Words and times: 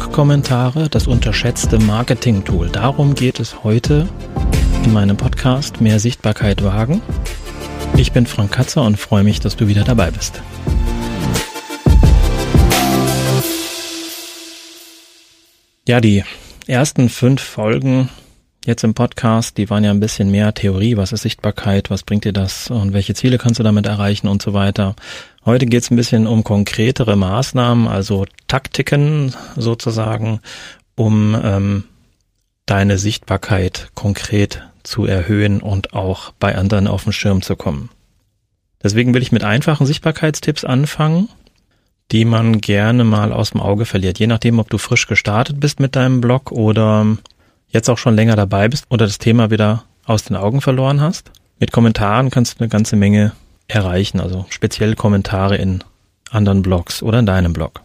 Blog-Kommentare, 0.00 0.88
das 0.88 1.06
unterschätzte 1.06 1.78
Marketing-Tool. 1.78 2.70
Darum 2.70 3.14
geht 3.14 3.38
es 3.38 3.64
heute 3.64 4.08
in 4.82 4.94
meinem 4.94 5.18
Podcast 5.18 5.82
Mehr 5.82 6.00
Sichtbarkeit 6.00 6.64
wagen. 6.64 7.02
Ich 7.98 8.10
bin 8.10 8.24
Frank 8.24 8.50
Katzer 8.50 8.82
und 8.82 8.96
freue 8.96 9.24
mich, 9.24 9.40
dass 9.40 9.56
du 9.56 9.68
wieder 9.68 9.84
dabei 9.84 10.10
bist. 10.10 10.40
Ja, 15.86 16.00
die 16.00 16.24
ersten 16.66 17.10
fünf 17.10 17.42
Folgen 17.42 18.08
jetzt 18.64 18.84
im 18.84 18.94
Podcast, 18.94 19.58
die 19.58 19.68
waren 19.68 19.84
ja 19.84 19.90
ein 19.90 20.00
bisschen 20.00 20.30
mehr 20.30 20.54
Theorie, 20.54 20.96
was 20.96 21.12
ist 21.12 21.22
Sichtbarkeit, 21.22 21.90
was 21.90 22.04
bringt 22.04 22.24
dir 22.24 22.32
das 22.32 22.70
und 22.70 22.94
welche 22.94 23.12
Ziele 23.12 23.36
kannst 23.36 23.58
du 23.58 23.64
damit 23.64 23.86
erreichen 23.86 24.28
und 24.28 24.40
so 24.40 24.54
weiter. 24.54 24.96
Heute 25.44 25.66
geht 25.66 25.82
es 25.82 25.90
ein 25.90 25.96
bisschen 25.96 26.26
um 26.26 26.44
konkretere 26.44 27.16
Maßnahmen, 27.16 27.88
also 27.88 28.26
Taktiken 28.46 29.34
sozusagen, 29.56 30.40
um 30.96 31.38
ähm, 31.42 31.84
deine 32.66 32.98
Sichtbarkeit 32.98 33.90
konkret 33.94 34.62
zu 34.82 35.06
erhöhen 35.06 35.60
und 35.60 35.94
auch 35.94 36.32
bei 36.38 36.56
anderen 36.56 36.86
auf 36.86 37.04
den 37.04 37.12
Schirm 37.12 37.42
zu 37.42 37.56
kommen. 37.56 37.88
Deswegen 38.82 39.14
will 39.14 39.22
ich 39.22 39.32
mit 39.32 39.44
einfachen 39.44 39.86
Sichtbarkeitstipps 39.86 40.64
anfangen, 40.64 41.28
die 42.12 42.24
man 42.24 42.60
gerne 42.60 43.04
mal 43.04 43.32
aus 43.32 43.50
dem 43.50 43.60
Auge 43.60 43.86
verliert. 43.86 44.18
Je 44.18 44.26
nachdem, 44.26 44.58
ob 44.58 44.68
du 44.68 44.78
frisch 44.78 45.06
gestartet 45.06 45.58
bist 45.58 45.80
mit 45.80 45.96
deinem 45.96 46.20
Blog 46.20 46.52
oder 46.52 47.06
jetzt 47.68 47.88
auch 47.88 47.98
schon 47.98 48.16
länger 48.16 48.36
dabei 48.36 48.68
bist 48.68 48.86
oder 48.90 49.06
das 49.06 49.18
Thema 49.18 49.50
wieder 49.50 49.84
aus 50.04 50.24
den 50.24 50.36
Augen 50.36 50.60
verloren 50.60 51.00
hast. 51.00 51.30
Mit 51.58 51.72
Kommentaren 51.72 52.30
kannst 52.30 52.54
du 52.54 52.60
eine 52.60 52.68
ganze 52.68 52.96
Menge 52.96 53.32
erreichen, 53.70 54.20
also 54.20 54.46
speziell 54.50 54.94
Kommentare 54.94 55.56
in 55.56 55.82
anderen 56.30 56.62
Blogs 56.62 57.02
oder 57.02 57.18
in 57.18 57.26
deinem 57.26 57.52
Blog. 57.52 57.80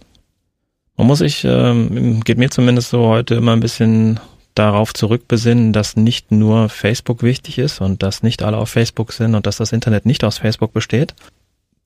Man 0.98 1.08
muss 1.08 1.20
sich, 1.20 1.44
ähm, 1.44 2.22
geht 2.24 2.38
mir 2.38 2.50
zumindest 2.50 2.90
so 2.90 3.08
heute 3.08 3.36
immer 3.36 3.54
ein 3.54 3.60
bisschen 3.60 4.20
darauf 4.54 4.94
zurückbesinnen, 4.94 5.74
dass 5.74 5.98
nicht 5.98 6.32
nur 6.32 6.70
Facebook 6.70 7.22
wichtig 7.22 7.58
ist 7.58 7.82
und 7.82 8.02
dass 8.02 8.24
nicht 8.24 8.42
alle 8.42 8.58
auf 8.58 8.70
Facebook 8.70 9.12
sind 9.12 9.36
und 9.36 9.46
dass 9.46 9.58
das 9.58 9.74
Internet 9.74 10.06
nicht 10.06 10.24
aus 10.24 10.38
Facebook 10.38 10.72
besteht, 10.72 11.14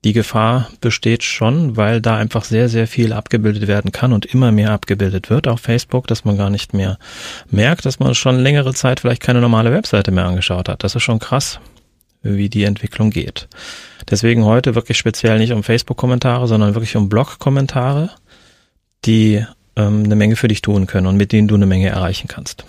die 0.04 0.12
Gefahr 0.14 0.70
besteht 0.80 1.24
schon, 1.24 1.76
weil 1.76 2.00
da 2.00 2.16
einfach 2.16 2.44
sehr, 2.44 2.68
sehr 2.68 2.86
viel 2.86 3.12
abgebildet 3.12 3.66
werden 3.66 3.92
kann 3.92 4.12
und 4.12 4.24
immer 4.24 4.50
mehr 4.50 4.70
abgebildet 4.70 5.28
wird 5.28 5.46
auf 5.46 5.60
Facebook, 5.60 6.06
dass 6.06 6.24
man 6.24 6.38
gar 6.38 6.48
nicht 6.48 6.72
mehr 6.72 6.98
merkt, 7.50 7.84
dass 7.84 7.98
man 7.98 8.14
schon 8.14 8.38
längere 8.38 8.72
Zeit 8.72 9.00
vielleicht 9.00 9.22
keine 9.22 9.42
normale 9.42 9.72
Webseite 9.72 10.10
mehr 10.10 10.24
angeschaut 10.24 10.70
hat. 10.70 10.84
Das 10.84 10.94
ist 10.94 11.02
schon 11.02 11.18
krass, 11.18 11.60
wie 12.22 12.48
die 12.48 12.64
Entwicklung 12.64 13.10
geht. 13.10 13.48
Deswegen 14.08 14.44
heute 14.44 14.74
wirklich 14.74 14.98
speziell 14.98 15.38
nicht 15.38 15.52
um 15.52 15.62
Facebook-Kommentare, 15.62 16.48
sondern 16.48 16.74
wirklich 16.74 16.96
um 16.96 17.08
Blog-Kommentare, 17.08 18.10
die 19.04 19.44
ähm, 19.76 20.04
eine 20.04 20.16
Menge 20.16 20.36
für 20.36 20.48
dich 20.48 20.62
tun 20.62 20.86
können 20.86 21.06
und 21.06 21.16
mit 21.16 21.32
denen 21.32 21.48
du 21.48 21.54
eine 21.54 21.66
Menge 21.66 21.88
erreichen 21.88 22.28
kannst. 22.28 22.64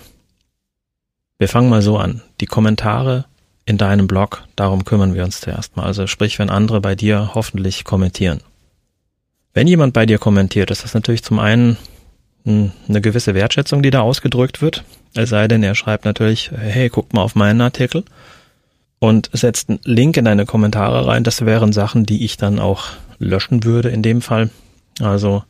Wir 1.37 1.47
fangen 1.47 1.69
mal 1.69 1.81
so 1.81 1.97
an. 1.97 2.21
Die 2.39 2.45
Kommentare 2.45 3.25
in 3.65 3.77
deinem 3.77 4.07
Blog. 4.07 4.43
Darum 4.55 4.85
kümmern 4.85 5.13
wir 5.13 5.23
uns 5.23 5.41
zuerst 5.41 5.75
mal. 5.75 5.85
Also 5.85 6.07
sprich, 6.07 6.37
wenn 6.39 6.49
andere 6.49 6.81
bei 6.81 6.95
dir 6.95 7.31
hoffentlich 7.33 7.83
kommentieren. 7.83 8.41
Wenn 9.53 9.67
jemand 9.67 9.93
bei 9.93 10.05
dir 10.05 10.17
kommentiert, 10.17 10.71
ist 10.71 10.83
das 10.83 10.93
natürlich 10.93 11.23
zum 11.23 11.39
einen 11.39 11.77
eine 12.45 13.01
gewisse 13.01 13.35
Wertschätzung, 13.35 13.83
die 13.83 13.91
da 13.91 14.01
ausgedrückt 14.01 14.61
wird. 14.61 14.83
Es 15.13 15.29
sei 15.29 15.47
denn, 15.47 15.61
er 15.61 15.75
schreibt 15.75 16.05
natürlich, 16.05 16.51
hey, 16.51 16.89
guck 16.89 17.13
mal 17.13 17.21
auf 17.21 17.35
meinen 17.35 17.61
Artikel 17.61 18.03
und 19.01 19.31
setzt 19.33 19.67
einen 19.67 19.79
Link 19.83 20.15
in 20.15 20.25
deine 20.25 20.45
Kommentare 20.45 21.07
rein. 21.07 21.23
Das 21.23 21.43
wären 21.43 21.73
Sachen, 21.73 22.05
die 22.05 22.23
ich 22.23 22.37
dann 22.37 22.59
auch 22.59 22.89
löschen 23.17 23.63
würde 23.63 23.89
in 23.89 24.03
dem 24.03 24.21
Fall. 24.21 24.51
Also 24.99 25.43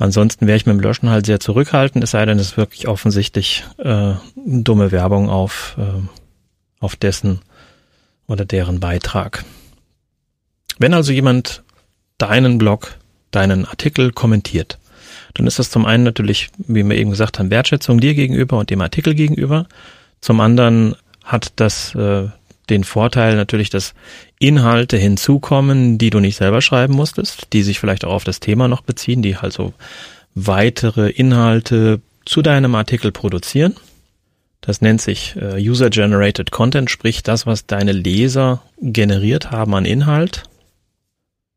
ansonsten 0.00 0.48
wäre 0.48 0.56
ich 0.56 0.66
mit 0.66 0.74
dem 0.74 0.80
Löschen 0.80 1.08
halt 1.08 1.24
sehr 1.24 1.38
zurückhaltend, 1.38 2.02
es 2.02 2.10
sei 2.10 2.26
denn, 2.26 2.40
es 2.40 2.48
ist 2.48 2.56
wirklich 2.56 2.88
offensichtlich 2.88 3.62
äh, 3.78 4.14
dumme 4.34 4.90
Werbung 4.90 5.30
auf 5.30 5.76
äh, 5.78 6.02
auf 6.80 6.96
dessen 6.96 7.38
oder 8.26 8.44
deren 8.44 8.80
Beitrag. 8.80 9.44
Wenn 10.80 10.92
also 10.92 11.12
jemand 11.12 11.62
deinen 12.18 12.58
Blog, 12.58 12.96
deinen 13.30 13.64
Artikel 13.64 14.10
kommentiert, 14.10 14.80
dann 15.34 15.46
ist 15.46 15.60
das 15.60 15.70
zum 15.70 15.86
einen 15.86 16.02
natürlich, 16.02 16.48
wie 16.58 16.82
wir 16.82 16.96
eben 16.96 17.10
gesagt 17.10 17.38
haben, 17.38 17.50
Wertschätzung 17.50 18.00
dir 18.00 18.14
gegenüber 18.14 18.58
und 18.58 18.70
dem 18.70 18.80
Artikel 18.80 19.14
gegenüber. 19.14 19.68
Zum 20.20 20.40
anderen 20.40 20.96
hat 21.24 21.52
das 21.56 21.94
äh, 21.94 22.28
den 22.70 22.84
Vorteil 22.84 23.36
natürlich, 23.36 23.70
dass 23.70 23.94
Inhalte 24.38 24.96
hinzukommen, 24.96 25.98
die 25.98 26.10
du 26.10 26.20
nicht 26.20 26.36
selber 26.36 26.60
schreiben 26.60 26.94
musstest, 26.94 27.48
die 27.52 27.62
sich 27.62 27.80
vielleicht 27.80 28.04
auch 28.04 28.12
auf 28.12 28.24
das 28.24 28.40
Thema 28.40 28.68
noch 28.68 28.82
beziehen, 28.82 29.22
die 29.22 29.36
also 29.36 29.72
weitere 30.34 31.10
Inhalte 31.10 32.00
zu 32.24 32.42
deinem 32.42 32.74
Artikel 32.74 33.12
produzieren. 33.12 33.74
Das 34.60 34.80
nennt 34.80 35.00
sich 35.02 35.34
äh, 35.36 35.60
User-Generated 35.60 36.52
Content, 36.52 36.88
sprich 36.88 37.24
das, 37.24 37.46
was 37.46 37.66
deine 37.66 37.92
Leser 37.92 38.62
generiert 38.80 39.50
haben 39.50 39.74
an 39.74 39.84
Inhalt. 39.84 40.44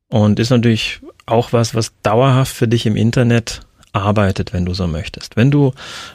Und 0.09 0.39
ist 0.39 0.49
natürlich 0.49 1.01
auch 1.27 1.53
was, 1.53 1.75
was 1.75 1.93
dauerhaft 2.01 2.55
für 2.55 2.67
dich 2.67 2.85
im 2.85 2.95
Internet 2.95 3.61
arbeitet, 3.93 4.53
wenn 4.53 4.65
du 4.65 4.73
so 4.73 4.87
möchtest. 4.87 5.35
Wenn 5.37 5.51
du, 5.51 5.71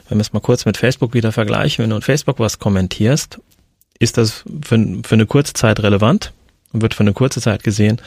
wenn 0.07 0.17
wir 0.17 0.21
es 0.21 0.33
mal 0.33 0.39
kurz 0.41 0.65
mit 0.65 0.77
Facebook 0.77 1.13
wieder 1.13 1.31
vergleichen, 1.31 1.83
wenn 1.83 1.89
du 1.89 1.95
in 1.97 2.01
Facebook 2.01 2.39
was 2.39 2.59
kommentierst, 2.59 3.39
ist 4.01 4.17
das 4.17 4.43
für, 4.63 4.77
für 5.03 5.15
eine 5.15 5.25
kurze 5.25 5.53
Zeit 5.53 5.81
relevant 5.81 6.33
und 6.73 6.81
wird 6.81 6.93
für 6.93 7.01
eine 7.01 7.13
kurze 7.13 7.41
Zeit 7.41 7.63
gesehen, 7.63 8.01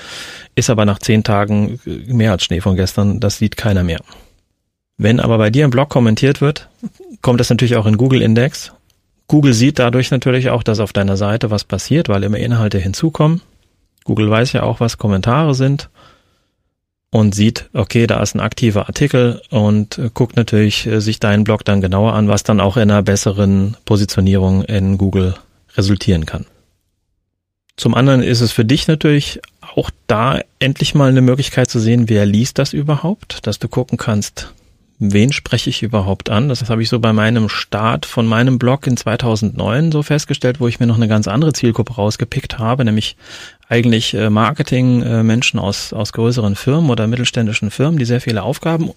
ist 0.55 0.71
aber 0.71 0.85
nach 0.85 0.99
zehn 0.99 1.23
Tagen 1.23 1.81
mehr 1.85 2.33
als 2.33 2.45
Schnee 2.45 2.61
von 2.61 2.77
gestern, 2.77 3.21
das 3.21 3.39
sieht 3.39 3.57
keiner 3.57 3.85
mehr. 3.85 4.01
Wenn 4.97 5.21
aber 5.21 5.39
bei 5.39 5.51
dir 5.51 5.65
im 5.65 5.71
Blog 5.71 5.89
kommentiert 5.89 6.41
wird, 6.41 6.69
kommt 7.21 7.41
das 7.41 7.51
natürlich 7.51 7.77
auch 7.77 7.87
in 7.87 7.97
Google 7.97 8.23
Index. 8.23 8.73
Google 9.27 9.55
sieht 9.55 9.79
dadurch 9.79 10.11
natürlich 10.11 10.51
auch, 10.51 10.63
dass 10.63 10.81
auf 10.81 10.93
deiner 10.93 11.17
Seite 11.17 11.51
was 11.51 11.65
passiert, 11.65 12.09
weil 12.09 12.25
immer 12.25 12.39
Inhalte 12.39 12.79
hinzukommen. 12.79 13.41
Google 14.05 14.31
weiß 14.31 14.53
ja 14.53 14.63
auch, 14.63 14.81
was 14.81 14.99
Kommentare 14.99 15.55
sind 15.55 15.89
und 17.11 17.35
sieht, 17.35 17.71
okay, 17.73 18.07
da 18.07 18.21
ist 18.21 18.35
ein 18.35 18.41
aktiver 18.41 18.87
Artikel 18.87 19.41
und 19.51 20.01
guckt 20.15 20.37
natürlich 20.37 20.87
äh, 20.87 21.01
sich 21.01 21.21
deinen 21.21 21.45
Blog 21.45 21.65
dann 21.65 21.81
genauer 21.81 22.13
an, 22.13 22.29
was 22.29 22.43
dann 22.43 22.61
auch 22.61 22.77
in 22.77 22.91
einer 22.91 23.03
besseren 23.03 23.77
Positionierung 23.85 24.65
in 24.65 24.99
Google 24.99 25.35
resultieren 25.77 26.27
kann. 26.27 26.47
Zum 27.77 27.95
anderen 27.95 28.23
ist 28.23 28.41
es 28.41 28.53
für 28.53 28.65
dich 28.65 28.87
natürlich 28.87 29.41
auch 29.61 29.91
da 30.07 30.41
endlich 30.61 30.95
mal 30.95 31.09
eine 31.09 31.23
Möglichkeit 31.23 31.71
zu 31.71 31.81
sehen, 31.81 32.09
wer 32.09 32.25
liest 32.25 32.59
das 32.59 32.73
überhaupt, 32.73 33.47
dass 33.47 33.59
du 33.59 33.69
gucken 33.69 33.99
kannst, 33.99 34.53
wen 34.99 35.33
spreche 35.33 35.71
ich 35.71 35.83
überhaupt 35.83 36.31
an? 36.31 36.49
Das 36.49 36.69
habe 36.69 36.83
ich 36.83 36.89
so 36.89 37.01
bei 37.01 37.13
meinem 37.13 37.49
Start 37.49 38.07
von 38.07 38.27
meinem 38.27 38.59
Blog 38.59 38.87
in 38.87 38.97
2009 38.97 39.91
so 39.91 40.03
festgestellt, 40.03 40.61
wo 40.61 40.69
ich 40.69 40.79
mir 40.79 40.87
noch 40.87 40.97
eine 40.97 41.09
ganz 41.09 41.27
andere 41.27 41.53
Zielgruppe 41.53 41.95
rausgepickt 41.95 42.59
habe, 42.59 42.85
nämlich 42.85 43.17
eigentlich 43.69 44.15
äh, 44.15 44.31
Marketing-Menschen 44.31 45.59
aus, 45.59 45.93
aus 45.93 46.13
größeren 46.13 46.55
Firmen 46.55 46.91
oder 46.91 47.09
mittelständischen 47.09 47.71
Firmen, 47.71 47.99
die 47.99 48.05
sehr 48.05 48.21
viele 48.21 48.45
Aufgaben 48.45 48.91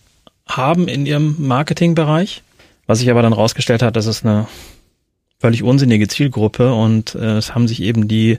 haben 0.48 0.88
in 0.88 1.06
ihrem 1.06 1.36
Marketingbereich. 1.40 2.44
Was 2.86 3.00
sich 3.00 3.10
aber 3.10 3.22
dann 3.22 3.34
rausgestellt 3.34 3.82
hat, 3.82 3.96
das 3.96 4.06
ist 4.06 4.26
eine 4.26 4.48
völlig 5.40 5.64
unsinnige 5.64 6.08
Zielgruppe 6.08 6.74
und 6.74 7.16
äh, 7.16 7.38
es 7.38 7.54
haben 7.54 7.68
sich 7.68 7.82
eben 7.82 8.08
die 8.08 8.38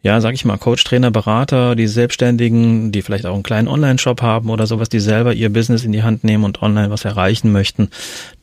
ja, 0.00 0.20
sag 0.20 0.34
ich 0.34 0.44
mal, 0.44 0.58
Coach, 0.58 0.84
Trainer, 0.84 1.10
Berater, 1.10 1.74
die 1.74 1.88
Selbstständigen, 1.88 2.92
die 2.92 3.02
vielleicht 3.02 3.26
auch 3.26 3.34
einen 3.34 3.42
kleinen 3.42 3.66
Online-Shop 3.66 4.22
haben 4.22 4.48
oder 4.48 4.66
sowas, 4.66 4.88
die 4.88 5.00
selber 5.00 5.34
ihr 5.34 5.52
Business 5.52 5.84
in 5.84 5.90
die 5.90 6.04
Hand 6.04 6.22
nehmen 6.22 6.44
und 6.44 6.62
online 6.62 6.90
was 6.90 7.04
erreichen 7.04 7.50
möchten, 7.50 7.90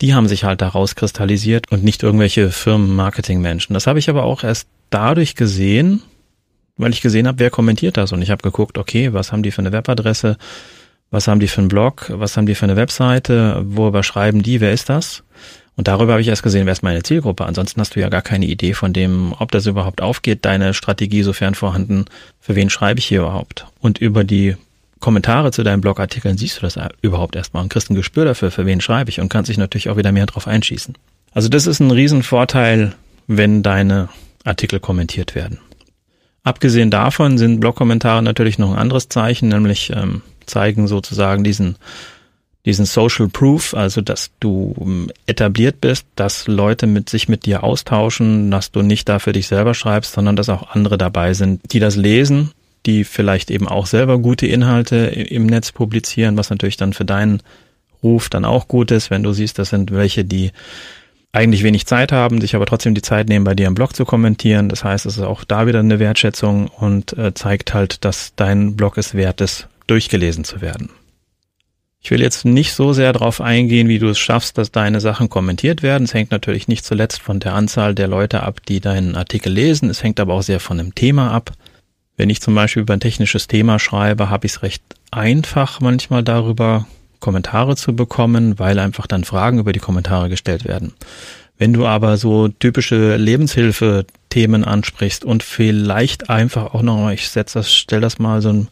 die 0.02 0.14
haben 0.14 0.28
sich 0.28 0.44
halt 0.44 0.62
daraus 0.62 0.96
kristallisiert 0.96 1.72
und 1.72 1.84
nicht 1.84 2.04
irgendwelche 2.04 2.52
Firmen-Marketing-Menschen. 2.52 3.74
Das 3.74 3.88
habe 3.88 4.00
ich 4.00 4.10
aber 4.10 4.24
auch 4.24 4.44
erst 4.44 4.68
dadurch 4.90 5.36
gesehen, 5.36 6.02
weil 6.76 6.92
ich 6.92 7.02
gesehen 7.02 7.26
habe, 7.26 7.40
wer 7.40 7.50
kommentiert 7.50 7.96
das. 7.96 8.12
Und 8.12 8.22
ich 8.22 8.32
habe 8.32 8.44
geguckt, 8.44 8.78
okay, 8.78 9.14
was 9.14 9.32
haben 9.32 9.42
die 9.42 9.52
für 9.52 9.62
eine 9.62 9.72
Webadresse, 9.72 10.38
was 11.10 11.30
haben 11.30 11.40
die 11.40 11.48
für 11.48 11.62
einen 11.62 11.70
Blog, 11.70 12.12
was 12.14 12.36
haben 12.36 12.48
die 12.48 12.56
für 12.56 12.66
eine 12.66 12.76
Webseite, 12.76 13.64
worüber 13.66 14.04
schreiben 14.04 14.44
die, 14.44 14.60
wer 14.60 14.74
ist 14.74 14.90
das? 14.90 15.24
Und 15.78 15.88
darüber 15.88 16.14
habe 16.14 16.22
ich 16.22 16.28
erst 16.28 16.44
gesehen, 16.44 16.66
wer 16.66 16.74
ist 16.74 16.84
meine 16.84 17.04
Zielgruppe. 17.04 17.46
Ansonsten 17.46 17.82
hast 17.82 17.96
du 17.96 18.00
ja 18.00 18.10
gar 18.10 18.22
keine 18.22 18.46
Idee 18.46 18.74
von 18.74 18.94
dem, 18.94 19.34
ob 19.38 19.52
das 19.52 19.66
überhaupt 19.66 20.02
aufgeht, 20.02 20.46
deine 20.46 20.74
Strategie 20.74 21.24
sofern 21.24 21.54
vorhanden, 21.54 22.06
für 22.40 22.56
wen 22.56 22.70
schreibe 22.70 23.00
ich 23.00 23.06
hier 23.06 23.20
überhaupt. 23.20 23.66
Und 23.80 23.98
über 23.98 24.24
die 24.24 24.56
Kommentare 25.00 25.52
zu 25.52 25.64
deinen 25.64 25.82
Blogartikeln 25.82 26.38
siehst 26.38 26.58
du 26.58 26.62
das 26.62 26.80
überhaupt 27.02 27.36
erstmal 27.36 27.64
und 27.64 27.70
kriegst 27.70 27.92
ein 27.92 27.96
Gespür 27.96 28.26
dafür, 28.26 28.52
für 28.52 28.66
wen 28.66 28.82
schreibe 28.82 29.10
ich 29.10 29.20
und 29.20 29.30
kannst 29.30 29.50
dich 29.50 29.58
natürlich 29.58 29.90
auch 29.90 29.98
wieder 29.98 30.12
mehr 30.12 30.26
drauf 30.26 30.48
einschießen. 30.48 30.98
Also 31.34 31.50
das 31.50 31.68
ist 31.68 31.82
ein 31.82 31.92
Riesenvorteil, 31.92 32.94
wenn 33.28 33.62
deine 33.62 34.10
Artikel 34.46 34.80
kommentiert 34.80 35.36
werden. 35.36 35.60
Abgesehen 36.44 36.92
davon 36.92 37.38
sind 37.38 37.60
Blogkommentare 37.60 38.24
natürlich 38.24 38.58
noch 38.58 38.72
ein 38.72 38.78
anderes 38.78 39.10
Zeichen, 39.10 39.50
nämlich 39.50 39.92
ähm, 39.94 40.22
zeigen 40.46 40.88
sozusagen 40.88 41.44
diesen 41.44 41.76
diesen 42.66 42.86
Social 42.86 43.28
Proof, 43.28 43.74
also 43.74 44.02
dass 44.02 44.32
du 44.40 44.76
ähm, 44.82 45.12
etabliert 45.28 45.82
bist, 45.82 46.06
dass 46.16 46.48
Leute 46.48 46.88
mit 46.88 47.10
sich 47.10 47.30
mit 47.30 47.46
dir 47.46 47.64
austauschen, 47.64 48.50
dass 48.50 48.72
du 48.72 48.82
nicht 48.82 49.08
da 49.08 49.20
für 49.20 49.34
dich 49.34 49.48
selber 49.48 49.74
schreibst, 49.74 50.14
sondern 50.14 50.36
dass 50.36 50.50
auch 50.50 50.72
andere 50.72 50.98
dabei 50.98 51.34
sind, 51.34 51.62
die 51.72 51.80
das 51.80 51.96
lesen, 51.96 52.52
die 52.86 53.04
vielleicht 53.04 53.52
eben 53.52 53.68
auch 53.68 53.86
selber 53.86 54.18
gute 54.18 54.48
Inhalte 54.48 54.96
im 54.96 55.46
Netz 55.46 55.72
publizieren, 55.72 56.38
was 56.38 56.50
natürlich 56.50 56.78
dann 56.78 56.94
für 56.94 57.06
deinen 57.06 57.42
Ruf 58.04 58.30
dann 58.30 58.46
auch 58.46 58.68
gut 58.68 58.92
ist, 58.92 59.10
wenn 59.10 59.24
du 59.24 59.34
siehst, 59.34 59.58
das 59.60 59.70
sind 59.70 59.92
welche, 59.92 60.26
die 60.26 60.52
eigentlich 61.32 61.64
wenig 61.64 61.86
Zeit 61.86 62.12
haben, 62.12 62.40
sich 62.40 62.56
aber 62.56 62.66
trotzdem 62.66 62.96
die 62.96 63.02
Zeit 63.02 63.28
nehmen, 63.28 63.46
bei 63.46 63.56
dir 63.56 63.68
im 63.68 63.76
Blog 63.76 63.96
zu 63.96 64.06
kommentieren. 64.06 64.70
Das 64.70 64.84
heißt, 64.84 65.06
es 65.06 65.18
ist 65.18 65.24
auch 65.24 65.44
da 65.44 65.68
wieder 65.68 65.80
eine 65.80 66.00
Wertschätzung 66.00 66.68
und 66.68 67.18
äh, 67.18 67.34
zeigt 67.34 67.74
halt, 67.74 68.06
dass 68.06 68.34
dein 68.36 68.76
Blog 68.76 68.98
es 68.98 69.14
wert 69.16 69.42
ist, 69.42 69.68
durchgelesen 69.88 70.46
zu 70.46 70.62
werden. 70.62 70.90
Ich 72.06 72.12
will 72.12 72.22
jetzt 72.22 72.46
nicht 72.46 72.76
so 72.76 72.94
sehr 72.94 73.14
darauf 73.14 73.42
eingehen, 73.42 73.88
wie 73.88 73.98
du 73.98 74.10
es 74.10 74.20
schaffst, 74.20 74.60
dass 74.60 74.72
deine 74.72 75.02
Sachen 75.02 75.28
kommentiert 75.28 75.82
werden. 75.82 76.04
Es 76.04 76.14
hängt 76.14 76.30
natürlich 76.30 76.68
nicht 76.68 76.86
zuletzt 76.86 77.20
von 77.20 77.40
der 77.40 77.56
Anzahl 77.56 77.96
der 77.96 78.08
Leute 78.08 78.44
ab, 78.44 78.60
die 78.64 78.80
deinen 78.80 79.16
Artikel 79.16 79.52
lesen. 79.52 79.90
Es 79.90 80.04
hängt 80.04 80.20
aber 80.20 80.36
auch 80.36 80.44
sehr 80.44 80.60
von 80.60 80.78
dem 80.78 80.94
Thema 80.94 81.32
ab. 81.32 81.54
Wenn 82.16 82.30
ich 82.30 82.44
zum 82.44 82.54
Beispiel 82.54 82.84
über 82.84 82.94
ein 82.94 83.00
technisches 83.00 83.48
Thema 83.48 83.80
schreibe, 83.80 84.30
habe 84.30 84.46
ich 84.46 84.52
es 84.52 84.62
recht 84.62 84.84
einfach 85.10 85.82
manchmal 85.82 86.22
darüber 86.22 86.86
Kommentare 87.22 87.76
zu 87.76 87.96
bekommen, 87.96 88.60
weil 88.60 88.78
einfach 88.78 89.08
dann 89.08 89.24
Fragen 89.24 89.58
über 89.58 89.74
die 89.74 89.80
Kommentare 89.80 90.30
gestellt 90.30 90.66
werden. 90.66 90.94
Wenn 91.58 91.74
du 91.74 91.88
aber 91.88 92.18
so 92.18 92.50
typische 92.50 93.16
Lebenshilfe-Themen 93.16 94.64
ansprichst 94.64 95.26
und 95.26 95.42
vielleicht 95.42 96.30
einfach 96.30 96.76
auch 96.76 96.84
noch, 96.84 97.10
ich 97.10 97.30
setze 97.30 97.58
das, 97.58 97.74
stell 97.74 98.02
das 98.02 98.20
mal 98.20 98.44
so 98.44 98.50
ein, 98.50 98.68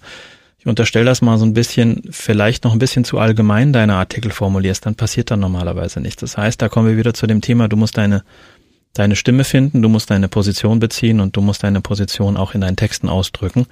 ich 0.64 0.68
unterstelle 0.68 1.04
das 1.04 1.22
mal 1.22 1.38
so 1.38 1.44
ein 1.44 1.54
bisschen, 1.54 2.04
vielleicht 2.10 2.64
noch 2.64 2.72
ein 2.72 2.80
bisschen 2.80 3.04
zu 3.04 3.20
allgemein 3.20 3.74
deine 3.74 3.96
Artikel 3.96 4.32
formulierst, 4.32 4.86
dann 4.86 4.96
passiert 4.96 5.30
dann 5.30 5.42
normalerweise 5.42 6.00
nichts. 6.00 6.22
Das 6.22 6.38
heißt, 6.38 6.62
da 6.62 6.70
kommen 6.70 6.88
wir 6.88 6.96
wieder 6.96 7.14
zu 7.14 7.28
dem 7.28 7.42
Thema, 7.42 7.68
du 7.68 7.76
musst 7.76 7.98
deine, 7.98 8.24
deine 8.94 9.18
Stimme 9.18 9.44
finden, 9.44 9.82
du 9.82 9.90
musst 9.90 10.10
deine 10.10 10.30
Position 10.30 10.80
beziehen 10.80 11.20
und 11.20 11.36
du 11.36 11.42
musst 11.42 11.64
deine 11.64 11.82
Position 11.82 12.38
auch 12.38 12.54
in 12.54 12.62
deinen 12.62 12.78
Texten 12.78 13.10
ausdrücken. 13.10 13.66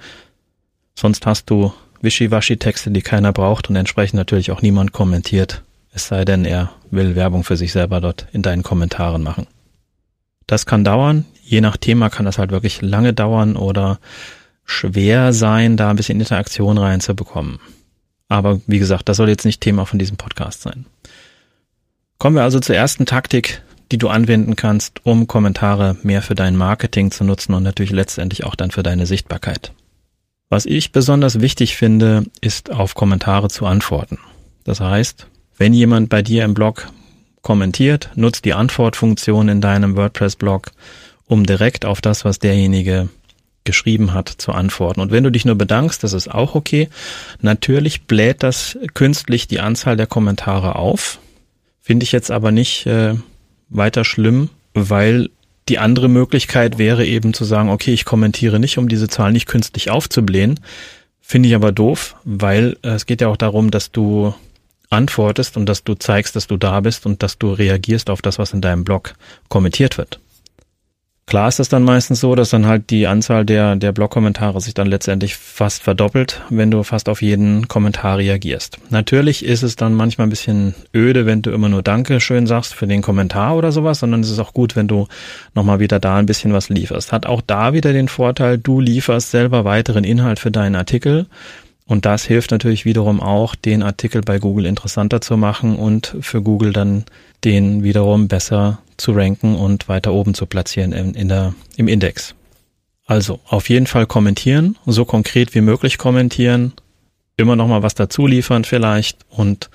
Sonst 0.94 1.24
hast 1.24 1.48
du 1.48 1.72
Wischiwaschi-Texte, 2.02 2.90
die 2.90 3.00
keiner 3.00 3.32
braucht 3.32 3.70
und 3.70 3.76
entsprechend 3.76 4.18
natürlich 4.18 4.50
auch 4.50 4.60
niemand 4.60 4.92
kommentiert, 4.92 5.62
es 5.94 6.08
sei 6.08 6.26
denn, 6.26 6.44
er 6.44 6.72
will 6.90 7.16
Werbung 7.16 7.42
für 7.42 7.56
sich 7.56 7.72
selber 7.72 8.02
dort 8.02 8.26
in 8.32 8.42
deinen 8.42 8.62
Kommentaren 8.62 9.22
machen. 9.22 9.46
Das 10.46 10.66
kann 10.66 10.84
dauern, 10.84 11.24
je 11.42 11.62
nach 11.62 11.78
Thema 11.78 12.10
kann 12.10 12.26
das 12.26 12.36
halt 12.36 12.50
wirklich 12.50 12.82
lange 12.82 13.14
dauern 13.14 13.56
oder 13.56 13.98
schwer 14.64 15.32
sein, 15.32 15.76
da 15.76 15.90
ein 15.90 15.96
bisschen 15.96 16.20
Interaktion 16.20 16.78
reinzubekommen. 16.78 17.58
Aber 18.28 18.60
wie 18.66 18.78
gesagt, 18.78 19.08
das 19.08 19.18
soll 19.18 19.28
jetzt 19.28 19.44
nicht 19.44 19.60
Thema 19.60 19.84
von 19.84 19.98
diesem 19.98 20.16
Podcast 20.16 20.62
sein. 20.62 20.86
Kommen 22.18 22.36
wir 22.36 22.42
also 22.42 22.60
zur 22.60 22.76
ersten 22.76 23.04
Taktik, 23.04 23.62
die 23.90 23.98
du 23.98 24.08
anwenden 24.08 24.56
kannst, 24.56 25.04
um 25.04 25.26
Kommentare 25.26 25.96
mehr 26.02 26.22
für 26.22 26.34
dein 26.34 26.56
Marketing 26.56 27.10
zu 27.10 27.24
nutzen 27.24 27.52
und 27.52 27.62
natürlich 27.62 27.92
letztendlich 27.92 28.44
auch 28.44 28.54
dann 28.54 28.70
für 28.70 28.82
deine 28.82 29.06
Sichtbarkeit. 29.06 29.72
Was 30.48 30.66
ich 30.66 30.92
besonders 30.92 31.40
wichtig 31.40 31.76
finde, 31.76 32.24
ist 32.40 32.70
auf 32.70 32.94
Kommentare 32.94 33.48
zu 33.48 33.66
antworten. 33.66 34.18
Das 34.64 34.80
heißt, 34.80 35.26
wenn 35.58 35.74
jemand 35.74 36.08
bei 36.08 36.22
dir 36.22 36.44
im 36.44 36.54
Blog 36.54 36.88
kommentiert, 37.42 38.10
nutzt 38.14 38.44
die 38.44 38.54
Antwortfunktion 38.54 39.48
in 39.48 39.60
deinem 39.60 39.96
WordPress-Blog, 39.96 40.70
um 41.26 41.44
direkt 41.44 41.84
auf 41.84 42.00
das, 42.00 42.24
was 42.24 42.38
derjenige 42.38 43.08
geschrieben 43.64 44.12
hat, 44.12 44.28
zu 44.28 44.52
antworten. 44.52 45.00
Und 45.00 45.10
wenn 45.10 45.24
du 45.24 45.30
dich 45.30 45.44
nur 45.44 45.54
bedankst, 45.54 46.02
das 46.02 46.12
ist 46.12 46.28
auch 46.28 46.54
okay. 46.54 46.88
Natürlich 47.40 48.02
bläht 48.02 48.42
das 48.42 48.78
künstlich 48.94 49.48
die 49.48 49.60
Anzahl 49.60 49.96
der 49.96 50.06
Kommentare 50.06 50.76
auf. 50.76 51.18
Finde 51.80 52.04
ich 52.04 52.12
jetzt 52.12 52.30
aber 52.30 52.50
nicht 52.50 52.86
äh, 52.86 53.14
weiter 53.68 54.04
schlimm, 54.04 54.50
weil 54.74 55.30
die 55.68 55.78
andere 55.78 56.08
Möglichkeit 56.08 56.78
wäre 56.78 57.06
eben 57.06 57.34
zu 57.34 57.44
sagen, 57.44 57.70
okay, 57.70 57.92
ich 57.92 58.04
kommentiere 58.04 58.58
nicht, 58.58 58.78
um 58.78 58.88
diese 58.88 59.08
Zahl 59.08 59.32
nicht 59.32 59.46
künstlich 59.46 59.90
aufzublähen. 59.90 60.60
Finde 61.20 61.48
ich 61.48 61.54
aber 61.54 61.72
doof, 61.72 62.16
weil 62.24 62.76
äh, 62.82 62.90
es 62.90 63.06
geht 63.06 63.20
ja 63.20 63.28
auch 63.28 63.36
darum, 63.36 63.70
dass 63.70 63.92
du 63.92 64.34
antwortest 64.90 65.56
und 65.56 65.66
dass 65.66 65.84
du 65.84 65.94
zeigst, 65.94 66.36
dass 66.36 66.46
du 66.46 66.56
da 66.56 66.80
bist 66.80 67.06
und 67.06 67.22
dass 67.22 67.38
du 67.38 67.52
reagierst 67.52 68.10
auf 68.10 68.22
das, 68.22 68.38
was 68.38 68.52
in 68.52 68.60
deinem 68.60 68.84
Blog 68.84 69.14
kommentiert 69.48 69.98
wird. 69.98 70.20
Klar 71.26 71.48
ist 71.48 71.60
es 71.60 71.68
dann 71.68 71.84
meistens 71.84 72.20
so, 72.20 72.34
dass 72.34 72.50
dann 72.50 72.66
halt 72.66 72.90
die 72.90 73.06
Anzahl 73.06 73.46
der, 73.46 73.76
der 73.76 73.92
Blog-Kommentare 73.92 74.60
sich 74.60 74.74
dann 74.74 74.88
letztendlich 74.88 75.36
fast 75.36 75.82
verdoppelt, 75.82 76.42
wenn 76.50 76.70
du 76.70 76.82
fast 76.82 77.08
auf 77.08 77.22
jeden 77.22 77.68
Kommentar 77.68 78.18
reagierst. 78.18 78.78
Natürlich 78.90 79.44
ist 79.44 79.62
es 79.62 79.76
dann 79.76 79.94
manchmal 79.94 80.26
ein 80.26 80.30
bisschen 80.30 80.74
öde, 80.94 81.24
wenn 81.24 81.40
du 81.40 81.50
immer 81.52 81.68
nur 81.68 81.82
Danke 81.82 82.20
schön 82.20 82.46
sagst 82.46 82.74
für 82.74 82.86
den 82.86 83.02
Kommentar 83.02 83.56
oder 83.56 83.72
sowas, 83.72 84.00
sondern 84.00 84.20
es 84.20 84.30
ist 84.30 84.40
auch 84.40 84.52
gut, 84.52 84.76
wenn 84.76 84.88
du 84.88 85.06
nochmal 85.54 85.80
wieder 85.80 86.00
da 86.00 86.16
ein 86.16 86.26
bisschen 86.26 86.52
was 86.52 86.68
lieferst. 86.68 87.12
Hat 87.12 87.24
auch 87.24 87.40
da 87.40 87.72
wieder 87.72 87.92
den 87.92 88.08
Vorteil, 88.08 88.58
du 88.58 88.80
lieferst 88.80 89.30
selber 89.30 89.64
weiteren 89.64 90.04
Inhalt 90.04 90.40
für 90.40 90.50
deinen 90.50 90.74
Artikel. 90.74 91.26
Und 91.86 92.04
das 92.04 92.24
hilft 92.24 92.50
natürlich 92.50 92.84
wiederum 92.84 93.20
auch, 93.20 93.54
den 93.54 93.82
Artikel 93.82 94.22
bei 94.22 94.38
Google 94.38 94.66
interessanter 94.66 95.20
zu 95.20 95.36
machen 95.36 95.76
und 95.76 96.16
für 96.20 96.42
Google 96.42 96.72
dann 96.72 97.04
den 97.44 97.82
wiederum 97.82 98.28
besser 98.28 98.78
zu 99.02 99.12
ranken 99.12 99.56
und 99.56 99.88
weiter 99.88 100.12
oben 100.12 100.32
zu 100.32 100.46
platzieren 100.46 100.92
in, 100.92 101.14
in 101.14 101.28
der, 101.28 101.54
im 101.76 101.88
Index. 101.88 102.34
Also 103.04 103.40
auf 103.46 103.68
jeden 103.68 103.86
Fall 103.86 104.06
kommentieren, 104.06 104.78
so 104.86 105.04
konkret 105.04 105.54
wie 105.54 105.60
möglich 105.60 105.98
kommentieren, 105.98 106.72
immer 107.36 107.56
noch 107.56 107.66
mal 107.66 107.82
was 107.82 107.94
dazu 107.94 108.26
liefern 108.26 108.64
vielleicht 108.64 109.18
und 109.28 109.68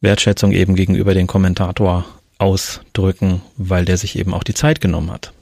Wertschätzung 0.00 0.52
eben 0.52 0.74
gegenüber 0.74 1.14
dem 1.14 1.26
Kommentator 1.26 2.04
ausdrücken, 2.38 3.42
weil 3.56 3.84
der 3.84 3.96
sich 3.96 4.18
eben 4.18 4.34
auch 4.34 4.42
die 4.42 4.54
Zeit 4.54 4.80
genommen 4.80 5.10
hat. 5.10 5.32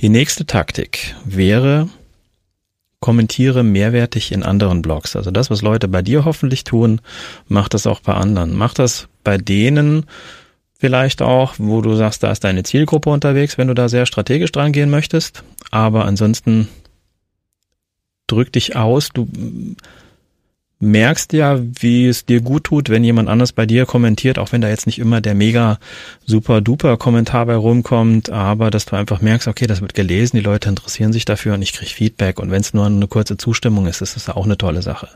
Die 0.00 0.08
nächste 0.08 0.44
Taktik 0.44 1.14
wäre, 1.24 1.88
kommentiere 3.00 3.62
mehrwertig 3.62 4.32
in 4.32 4.42
anderen 4.42 4.82
Blogs. 4.82 5.16
Also 5.16 5.30
das, 5.30 5.50
was 5.50 5.62
Leute 5.62 5.88
bei 5.88 6.02
dir 6.02 6.24
hoffentlich 6.24 6.64
tun, 6.64 7.00
mach 7.48 7.68
das 7.68 7.86
auch 7.86 8.00
bei 8.00 8.12
anderen. 8.12 8.54
Mach 8.54 8.74
das 8.74 9.08
bei 9.24 9.38
denen, 9.38 10.04
vielleicht 10.86 11.20
auch, 11.20 11.54
wo 11.58 11.80
du 11.80 11.96
sagst, 11.96 12.22
da 12.22 12.30
ist 12.30 12.44
deine 12.44 12.62
Zielgruppe 12.62 13.10
unterwegs, 13.10 13.58
wenn 13.58 13.66
du 13.66 13.74
da 13.74 13.88
sehr 13.88 14.06
strategisch 14.06 14.52
dran 14.52 14.70
gehen 14.70 14.88
möchtest. 14.88 15.42
Aber 15.72 16.04
ansonsten 16.04 16.68
drück 18.28 18.52
dich 18.52 18.76
aus. 18.76 19.08
Du 19.12 19.26
merkst 20.78 21.32
ja, 21.32 21.58
wie 21.60 22.06
es 22.06 22.24
dir 22.24 22.40
gut 22.40 22.62
tut, 22.62 22.88
wenn 22.88 23.02
jemand 23.02 23.28
anders 23.28 23.52
bei 23.52 23.66
dir 23.66 23.84
kommentiert, 23.84 24.38
auch 24.38 24.52
wenn 24.52 24.60
da 24.60 24.68
jetzt 24.68 24.86
nicht 24.86 25.00
immer 25.00 25.20
der 25.20 25.34
mega 25.34 25.80
super 26.24 26.60
duper 26.60 26.96
Kommentar 26.98 27.46
bei 27.46 27.56
rumkommt, 27.56 28.30
aber 28.30 28.70
dass 28.70 28.84
du 28.84 28.94
einfach 28.94 29.20
merkst, 29.20 29.48
okay, 29.48 29.66
das 29.66 29.80
wird 29.80 29.94
gelesen, 29.94 30.36
die 30.36 30.44
Leute 30.44 30.68
interessieren 30.68 31.12
sich 31.12 31.24
dafür 31.24 31.54
und 31.54 31.62
ich 31.62 31.72
krieg 31.72 31.88
Feedback 31.88 32.38
und 32.38 32.52
wenn 32.52 32.60
es 32.60 32.74
nur 32.74 32.86
eine 32.86 33.08
kurze 33.08 33.36
Zustimmung 33.36 33.88
ist, 33.88 34.02
ist 34.02 34.14
das 34.14 34.28
auch 34.28 34.44
eine 34.44 34.56
tolle 34.56 34.82
Sache. 34.82 35.08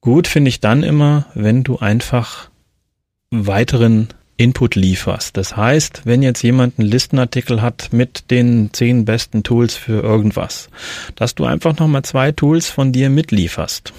Gut 0.00 0.26
finde 0.26 0.48
ich 0.48 0.58
dann 0.58 0.82
immer, 0.82 1.26
wenn 1.34 1.62
du 1.62 1.78
einfach 1.78 2.50
weiteren 3.30 4.08
Input 4.36 4.74
lieferst. 4.74 5.36
Das 5.36 5.56
heißt, 5.56 6.02
wenn 6.04 6.22
jetzt 6.22 6.42
jemand 6.42 6.78
einen 6.78 6.88
Listenartikel 6.88 7.62
hat 7.62 7.92
mit 7.92 8.30
den 8.30 8.70
zehn 8.72 9.04
besten 9.04 9.42
Tools 9.42 9.74
für 9.74 10.02
irgendwas, 10.02 10.68
dass 11.14 11.34
du 11.34 11.44
einfach 11.44 11.78
nochmal 11.78 12.02
zwei 12.02 12.32
Tools 12.32 12.68
von 12.68 12.92
dir 12.92 13.08
mitlieferst. 13.08 13.92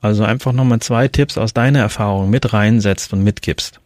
Also 0.00 0.24
einfach 0.24 0.52
nochmal 0.52 0.80
zwei 0.80 1.08
Tipps 1.08 1.36
aus 1.36 1.52
deiner 1.52 1.80
Erfahrung 1.80 2.30
mit 2.30 2.52
reinsetzt 2.52 3.12
und 3.12 3.24
mitgibst. 3.24 3.80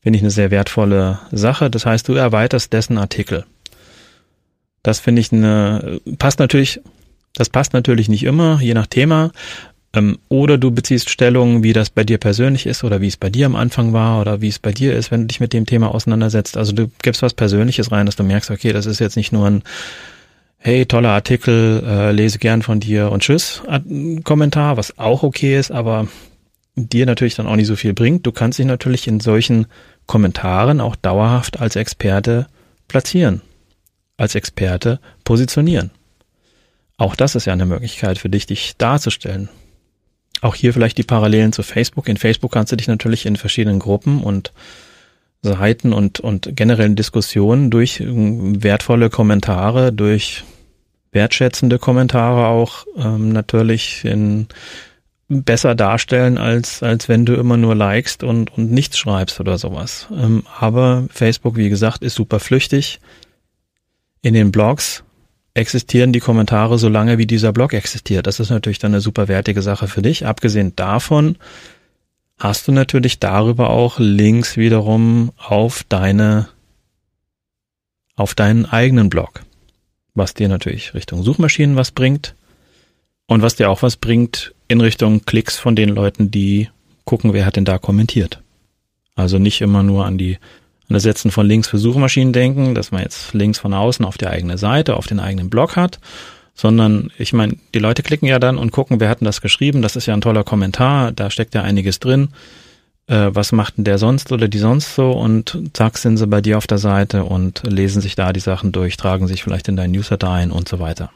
Finde 0.00 0.18
ich 0.18 0.22
eine 0.22 0.30
sehr 0.30 0.50
wertvolle 0.50 1.18
Sache. 1.32 1.70
Das 1.70 1.86
heißt, 1.86 2.08
du 2.08 2.12
erweiterst 2.12 2.72
dessen 2.72 2.98
Artikel. 2.98 3.44
Das 4.82 5.00
finde 5.00 5.20
ich 5.20 5.32
eine, 5.32 6.00
passt 6.18 6.38
natürlich, 6.38 6.80
das 7.34 7.48
passt 7.48 7.72
natürlich 7.72 8.08
nicht 8.08 8.22
immer, 8.22 8.60
je 8.60 8.74
nach 8.74 8.86
Thema. 8.86 9.32
Ähm, 9.94 10.18
oder 10.28 10.58
du 10.58 10.70
beziehst 10.70 11.10
Stellung, 11.10 11.62
wie 11.62 11.72
das 11.72 11.90
bei 11.90 12.04
dir 12.04 12.18
persönlich 12.18 12.66
ist 12.66 12.84
oder 12.84 13.00
wie 13.00 13.08
es 13.08 13.16
bei 13.16 13.30
dir 13.30 13.46
am 13.46 13.56
Anfang 13.56 13.92
war 13.92 14.20
oder 14.20 14.40
wie 14.40 14.48
es 14.48 14.58
bei 14.58 14.72
dir 14.72 14.94
ist, 14.94 15.10
wenn 15.10 15.22
du 15.22 15.26
dich 15.26 15.40
mit 15.40 15.52
dem 15.52 15.66
Thema 15.66 15.94
auseinandersetzt. 15.94 16.56
Also 16.56 16.72
du 16.72 16.90
gibst 17.02 17.22
was 17.22 17.34
Persönliches 17.34 17.92
rein, 17.92 18.06
dass 18.06 18.16
du 18.16 18.24
merkst, 18.24 18.50
okay, 18.50 18.72
das 18.72 18.86
ist 18.86 18.98
jetzt 18.98 19.16
nicht 19.16 19.32
nur 19.32 19.46
ein 19.46 19.62
Hey, 20.58 20.84
toller 20.84 21.10
Artikel, 21.10 21.82
äh, 21.86 22.10
lese 22.10 22.38
gern 22.38 22.62
von 22.62 22.80
dir 22.80 23.12
und 23.12 23.22
tschüss 23.22 23.62
Kommentar, 24.24 24.76
was 24.76 24.98
auch 24.98 25.22
okay 25.22 25.56
ist, 25.56 25.70
aber 25.70 26.08
dir 26.74 27.06
natürlich 27.06 27.36
dann 27.36 27.46
auch 27.46 27.56
nicht 27.56 27.68
so 27.68 27.76
viel 27.76 27.94
bringt. 27.94 28.26
Du 28.26 28.32
kannst 28.32 28.58
dich 28.58 28.66
natürlich 28.66 29.06
in 29.06 29.20
solchen 29.20 29.66
Kommentaren 30.06 30.80
auch 30.80 30.96
dauerhaft 30.96 31.60
als 31.60 31.76
Experte 31.76 32.46
platzieren, 32.88 33.42
als 34.16 34.34
Experte 34.34 35.00
positionieren. 35.24 35.90
Auch 36.98 37.14
das 37.14 37.34
ist 37.34 37.44
ja 37.44 37.52
eine 37.52 37.66
Möglichkeit 37.66 38.18
für 38.18 38.28
dich, 38.28 38.46
dich 38.46 38.76
darzustellen. 38.76 39.48
Auch 40.42 40.54
hier 40.54 40.72
vielleicht 40.72 40.98
die 40.98 41.02
Parallelen 41.02 41.52
zu 41.52 41.62
Facebook. 41.62 42.08
In 42.08 42.16
Facebook 42.16 42.52
kannst 42.52 42.72
du 42.72 42.76
dich 42.76 42.88
natürlich 42.88 43.26
in 43.26 43.36
verschiedenen 43.36 43.78
Gruppen 43.78 44.22
und 44.22 44.52
Seiten 45.42 45.92
und, 45.92 46.20
und 46.20 46.56
generellen 46.56 46.96
Diskussionen 46.96 47.70
durch 47.70 48.00
ähm, 48.00 48.62
wertvolle 48.62 49.10
Kommentare, 49.10 49.92
durch 49.92 50.44
wertschätzende 51.12 51.78
Kommentare 51.78 52.48
auch 52.48 52.84
ähm, 52.96 53.32
natürlich 53.32 54.04
in, 54.04 54.48
besser 55.28 55.74
darstellen, 55.74 56.38
als, 56.38 56.82
als 56.82 57.08
wenn 57.08 57.24
du 57.24 57.34
immer 57.34 57.56
nur 57.56 57.74
likest 57.74 58.22
und, 58.22 58.56
und 58.56 58.70
nichts 58.70 58.98
schreibst 58.98 59.40
oder 59.40 59.58
sowas. 59.58 60.06
Ähm, 60.12 60.44
aber 60.58 61.06
Facebook, 61.10 61.56
wie 61.56 61.68
gesagt, 61.68 62.02
ist 62.02 62.14
super 62.14 62.40
flüchtig. 62.40 63.00
In 64.22 64.34
den 64.34 64.52
Blogs 64.52 65.04
existieren 65.56 66.12
die 66.12 66.20
Kommentare 66.20 66.78
so 66.78 66.88
lange, 66.88 67.16
wie 67.18 67.26
dieser 67.26 67.52
Blog 67.52 67.72
existiert. 67.72 68.26
Das 68.26 68.40
ist 68.40 68.50
natürlich 68.50 68.78
dann 68.78 68.92
eine 68.92 69.00
super 69.00 69.26
wertige 69.26 69.62
Sache 69.62 69.88
für 69.88 70.02
dich. 70.02 70.26
Abgesehen 70.26 70.76
davon 70.76 71.38
hast 72.38 72.68
du 72.68 72.72
natürlich 72.72 73.18
darüber 73.18 73.70
auch 73.70 73.98
Links 73.98 74.58
wiederum 74.58 75.32
auf 75.38 75.82
deine, 75.88 76.48
auf 78.16 78.34
deinen 78.34 78.66
eigenen 78.66 79.08
Blog. 79.08 79.44
Was 80.14 80.34
dir 80.34 80.48
natürlich 80.48 80.94
Richtung 80.94 81.22
Suchmaschinen 81.22 81.76
was 81.76 81.90
bringt 81.90 82.34
und 83.26 83.40
was 83.40 83.56
dir 83.56 83.70
auch 83.70 83.82
was 83.82 83.96
bringt 83.96 84.54
in 84.68 84.80
Richtung 84.80 85.24
Klicks 85.24 85.58
von 85.58 85.74
den 85.74 85.88
Leuten, 85.88 86.30
die 86.30 86.68
gucken, 87.04 87.32
wer 87.32 87.46
hat 87.46 87.56
denn 87.56 87.64
da 87.64 87.78
kommentiert. 87.78 88.42
Also 89.14 89.38
nicht 89.38 89.62
immer 89.62 89.82
nur 89.82 90.04
an 90.04 90.18
die 90.18 90.38
an 90.88 90.94
das 90.94 91.02
Setzen 91.02 91.30
von 91.30 91.46
Links 91.46 91.68
für 91.68 91.78
Suchmaschinen 91.78 92.32
denken, 92.32 92.74
dass 92.74 92.92
man 92.92 93.02
jetzt 93.02 93.34
Links 93.34 93.58
von 93.58 93.74
außen 93.74 94.04
auf 94.04 94.18
die 94.18 94.26
eigene 94.26 94.58
Seite, 94.58 94.96
auf 94.96 95.06
den 95.06 95.20
eigenen 95.20 95.50
Blog 95.50 95.76
hat, 95.76 95.98
sondern 96.54 97.10
ich 97.18 97.32
meine, 97.32 97.54
die 97.74 97.78
Leute 97.78 98.02
klicken 98.02 98.26
ja 98.26 98.38
dann 98.38 98.56
und 98.56 98.72
gucken, 98.72 99.00
wer 99.00 99.08
hat 99.08 99.20
denn 99.20 99.26
das 99.26 99.40
geschrieben, 99.40 99.82
das 99.82 99.96
ist 99.96 100.06
ja 100.06 100.14
ein 100.14 100.20
toller 100.20 100.44
Kommentar, 100.44 101.12
da 101.12 101.30
steckt 101.30 101.54
ja 101.54 101.62
einiges 101.62 101.98
drin. 101.98 102.28
Äh, 103.08 103.30
was 103.32 103.52
macht 103.52 103.76
denn 103.76 103.84
der 103.84 103.98
sonst 103.98 104.32
oder 104.32 104.48
die 104.48 104.58
sonst 104.58 104.94
so? 104.94 105.12
Und 105.12 105.58
zack, 105.74 105.98
sind 105.98 106.16
sie 106.16 106.26
bei 106.26 106.40
dir 106.40 106.58
auf 106.58 106.66
der 106.66 106.78
Seite 106.78 107.24
und 107.24 107.62
lesen 107.64 108.00
sich 108.00 108.16
da 108.16 108.32
die 108.32 108.40
Sachen 108.40 108.72
durch, 108.72 108.96
tragen 108.96 109.28
sich 109.28 109.44
vielleicht 109.44 109.68
in 109.68 109.76
deinen 109.76 109.92
Newsletter 109.92 110.30
ein 110.30 110.50
und 110.50 110.68
so 110.68 110.78
weiter. 110.78 111.10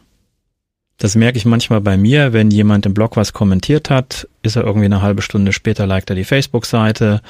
Das 0.99 1.17
merke 1.17 1.39
ich 1.39 1.47
manchmal 1.47 1.81
bei 1.81 1.97
mir, 1.97 2.35
wenn 2.35 2.51
jemand 2.51 2.85
im 2.85 2.93
Blog 2.93 3.17
was 3.17 3.33
kommentiert 3.33 3.89
hat, 3.89 4.29
ist 4.43 4.57
er 4.57 4.65
irgendwie 4.65 4.85
eine 4.85 5.01
halbe 5.01 5.23
Stunde 5.23 5.55
später 5.55 5.87
liked 5.87 6.11
er 6.11 6.17
die 6.17 6.25
Facebook-Seite, 6.25 7.23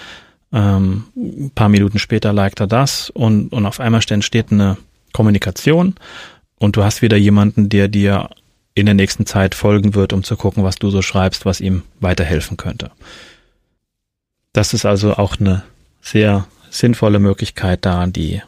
ähm, 0.52 1.04
ein 1.16 1.52
paar 1.54 1.68
Minuten 1.68 1.98
später 1.98 2.32
liked 2.32 2.60
er 2.60 2.66
das 2.66 3.10
und, 3.10 3.52
und 3.52 3.66
auf 3.66 3.80
einmal 3.80 4.02
entsteht 4.08 4.50
eine 4.50 4.76
Kommunikation 5.12 5.94
und 6.58 6.76
du 6.76 6.84
hast 6.84 7.02
wieder 7.02 7.16
jemanden, 7.16 7.68
der 7.68 7.88
dir 7.88 8.30
in 8.74 8.86
der 8.86 8.94
nächsten 8.94 9.26
Zeit 9.26 9.54
folgen 9.54 9.94
wird, 9.94 10.12
um 10.12 10.22
zu 10.22 10.36
gucken, 10.36 10.64
was 10.64 10.76
du 10.76 10.90
so 10.90 11.02
schreibst, 11.02 11.44
was 11.44 11.60
ihm 11.60 11.82
weiterhelfen 12.00 12.56
könnte. 12.56 12.90
Das 14.52 14.74
ist 14.74 14.84
also 14.84 15.14
auch 15.14 15.38
eine 15.38 15.62
sehr 16.00 16.46
sinnvolle 16.70 17.18
Möglichkeit, 17.18 17.84
da 17.84 18.06
die 18.06 18.42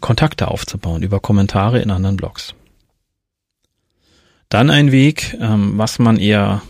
Kontakte 0.00 0.48
aufzubauen 0.48 1.02
über 1.02 1.20
Kommentare 1.20 1.80
in 1.80 1.90
anderen 1.90 2.16
Blogs. 2.16 2.54
Dann 4.48 4.70
ein 4.70 4.92
Weg, 4.92 5.36
ähm, 5.40 5.76
was 5.76 5.98
man 5.98 6.18
eher 6.18 6.62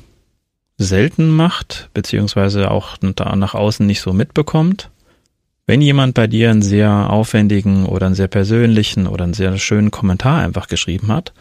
selten 0.79 1.31
macht, 1.31 1.89
beziehungsweise 1.95 2.71
auch 2.71 2.97
nach 3.01 3.55
außen 3.55 3.87
nicht 3.87 4.01
so 4.01 4.13
mitbekommt, 4.13 4.91
wenn 5.67 5.81
jemand 5.81 6.15
bei 6.15 6.29
dir 6.29 6.51
einen 6.51 6.63
sehr 6.63 7.11
aufwendigen 7.11 7.87
oder 7.87 8.07
einen 8.07 8.15
sehr 8.15 8.29
persönlichen 8.29 9.07
oder 9.07 9.25
einen 9.25 9.35
sehr 9.35 9.59
schönen 9.59 9.91
Kommentar 9.91 10.41
einfach 10.41 10.69
geschrieben 10.69 11.09
hat, 11.09 11.33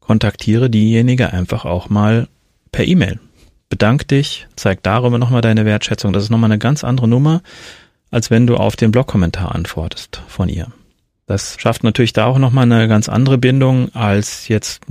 kontaktiere 0.00 0.68
diejenige 0.68 1.32
einfach 1.32 1.64
auch 1.64 1.88
mal 1.88 2.28
per 2.72 2.86
E-Mail. 2.86 3.20
Bedank 3.68 4.08
dich, 4.08 4.46
zeig 4.56 4.82
darüber 4.82 5.18
nochmal 5.18 5.42
deine 5.42 5.64
Wertschätzung. 5.64 6.12
Das 6.12 6.24
ist 6.24 6.30
nochmal 6.30 6.50
eine 6.50 6.58
ganz 6.58 6.82
andere 6.82 7.08
Nummer, 7.08 7.42
als 8.10 8.30
wenn 8.30 8.46
du 8.46 8.56
auf 8.56 8.76
den 8.76 8.90
Blogkommentar 8.90 9.54
antwortest 9.54 10.22
von 10.28 10.48
ihr. 10.48 10.68
Das 11.26 11.56
schafft 11.58 11.84
natürlich 11.84 12.12
da 12.12 12.26
auch 12.26 12.38
nochmal 12.38 12.64
eine 12.64 12.88
ganz 12.88 13.08
andere 13.08 13.38
Bindung, 13.38 13.94
als 13.94 14.48
jetzt 14.48 14.82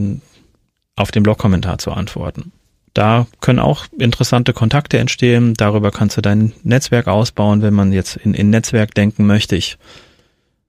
auf 0.95 1.11
den 1.11 1.23
Blogkommentar 1.23 1.77
zu 1.77 1.91
antworten. 1.91 2.51
Da 2.95 3.27
können 3.41 3.59
auch 3.59 3.85
interessante 3.99 4.53
Kontakte 4.53 4.97
entstehen. 4.97 5.53
Darüber 5.53 5.91
kannst 5.91 6.15
du 6.15 6.21
dein 6.21 6.53
Netzwerk 6.63 7.07
ausbauen, 7.07 7.61
wenn 7.61 7.73
man 7.73 7.91
jetzt 7.91 8.15
in, 8.15 8.33
in 8.33 8.49
Netzwerk 8.49 8.95
denken 8.95 9.27
möchte. 9.27 9.57
Ich 9.57 9.77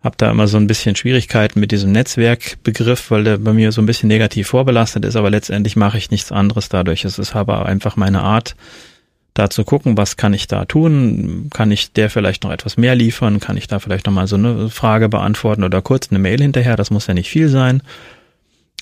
habe 0.02 0.16
da 0.18 0.30
immer 0.30 0.48
so 0.48 0.56
ein 0.56 0.66
bisschen 0.66 0.96
Schwierigkeiten 0.96 1.60
mit 1.60 1.70
diesem 1.70 1.92
Netzwerkbegriff, 1.92 3.12
weil 3.12 3.22
der 3.22 3.38
bei 3.38 3.52
mir 3.52 3.70
so 3.70 3.80
ein 3.80 3.86
bisschen 3.86 4.08
negativ 4.08 4.48
vorbelastet 4.48 5.04
ist, 5.04 5.14
aber 5.14 5.30
letztendlich 5.30 5.76
mache 5.76 5.98
ich 5.98 6.10
nichts 6.10 6.32
anderes 6.32 6.68
dadurch. 6.68 7.04
Es 7.04 7.20
ist 7.20 7.36
aber 7.36 7.64
einfach 7.64 7.94
meine 7.94 8.22
Art, 8.22 8.56
da 9.32 9.48
zu 9.48 9.62
gucken, 9.62 9.96
was 9.96 10.16
kann 10.16 10.34
ich 10.34 10.48
da 10.48 10.64
tun? 10.64 11.48
Kann 11.54 11.70
ich 11.70 11.92
der 11.92 12.10
vielleicht 12.10 12.42
noch 12.42 12.50
etwas 12.50 12.76
mehr 12.76 12.96
liefern? 12.96 13.38
Kann 13.38 13.56
ich 13.56 13.68
da 13.68 13.78
vielleicht 13.78 14.06
noch 14.06 14.12
mal 14.12 14.26
so 14.26 14.36
eine 14.36 14.68
Frage 14.68 15.08
beantworten 15.08 15.62
oder 15.62 15.80
kurz 15.80 16.10
eine 16.10 16.18
Mail 16.18 16.40
hinterher? 16.40 16.74
Das 16.74 16.90
muss 16.90 17.06
ja 17.06 17.14
nicht 17.14 17.30
viel 17.30 17.48
sein. 17.48 17.82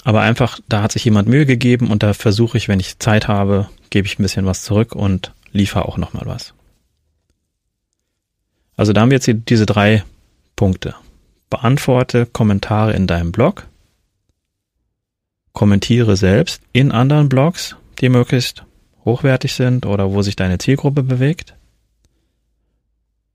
Aber 0.05 0.21
einfach, 0.21 0.61
da 0.69 0.83
hat 0.83 0.93
sich 0.93 1.05
jemand 1.05 1.29
Mühe 1.29 1.47
gegeben 1.47 1.91
und 1.91 2.03
da 2.03 2.13
versuche 2.13 2.59
ich, 2.59 2.69
wenn 2.69 2.79
ich 2.79 2.99
Zeit 2.99 3.27
habe, 3.27 3.69
gebe 3.89 4.07
ich 4.07 4.19
ein 4.19 4.23
bisschen 4.23 4.45
was 4.45 4.63
zurück 4.63 4.95
und 4.95 5.33
liefere 5.53 5.87
auch 5.87 5.97
nochmal 5.97 6.27
was. 6.27 6.53
Also 8.77 8.93
da 8.93 9.01
haben 9.01 9.11
wir 9.11 9.19
jetzt 9.19 9.49
diese 9.49 9.67
drei 9.67 10.05
Punkte. 10.57 10.95
Beantworte 11.49 12.27
Kommentare 12.27 12.93
in 12.93 13.07
deinem 13.07 13.33
Blog. 13.33 13.67
Kommentiere 15.53 16.17
selbst 16.17 16.61
in 16.73 16.93
anderen 16.93 17.29
Blogs, 17.29 17.77
die 18.01 18.09
möglichst 18.09 18.65
hochwertig 19.05 19.55
sind 19.55 19.87
oder 19.87 20.13
wo 20.13 20.21
sich 20.23 20.37
deine 20.37 20.59
Zielgruppe 20.59 21.03
bewegt. 21.03 21.55